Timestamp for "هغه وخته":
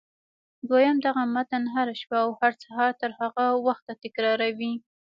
3.19-3.91